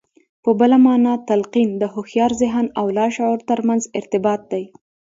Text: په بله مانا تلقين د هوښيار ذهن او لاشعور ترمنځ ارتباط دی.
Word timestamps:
په 0.43 0.49
بله 0.59 0.77
مانا 0.85 1.13
تلقين 1.29 1.69
د 1.77 1.83
هوښيار 1.93 2.31
ذهن 2.41 2.65
او 2.79 2.85
لاشعور 2.97 3.39
ترمنځ 3.49 3.83
ارتباط 3.99 4.41
دی. 4.51 4.63